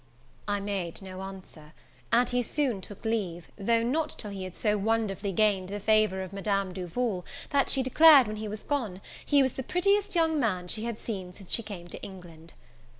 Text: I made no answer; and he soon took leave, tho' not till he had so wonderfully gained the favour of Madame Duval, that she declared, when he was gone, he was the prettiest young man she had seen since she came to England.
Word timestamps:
I 0.47 0.59
made 0.59 1.03
no 1.03 1.21
answer; 1.21 1.73
and 2.11 2.27
he 2.27 2.41
soon 2.41 2.81
took 2.81 3.05
leave, 3.05 3.51
tho' 3.55 3.83
not 3.83 4.09
till 4.17 4.31
he 4.31 4.45
had 4.45 4.55
so 4.55 4.75
wonderfully 4.75 5.31
gained 5.31 5.69
the 5.69 5.79
favour 5.79 6.23
of 6.23 6.33
Madame 6.33 6.73
Duval, 6.73 7.23
that 7.51 7.69
she 7.69 7.83
declared, 7.83 8.25
when 8.25 8.37
he 8.37 8.47
was 8.47 8.63
gone, 8.63 8.99
he 9.23 9.43
was 9.43 9.53
the 9.53 9.61
prettiest 9.61 10.15
young 10.15 10.39
man 10.39 10.67
she 10.67 10.85
had 10.85 10.99
seen 10.99 11.33
since 11.33 11.51
she 11.51 11.61
came 11.61 11.87
to 11.89 12.01
England. 12.01 12.55